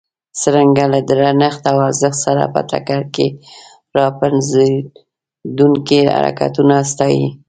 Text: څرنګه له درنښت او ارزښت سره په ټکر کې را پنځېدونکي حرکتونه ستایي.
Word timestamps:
څرنګه 0.39 0.85
له 0.93 0.99
درنښت 1.09 1.63
او 1.71 1.77
ارزښت 1.87 2.19
سره 2.25 2.43
په 2.53 2.61
ټکر 2.69 3.01
کې 3.15 3.27
را 3.95 4.07
پنځېدونکي 4.19 5.99
حرکتونه 6.15 6.75
ستایي. 6.91 7.27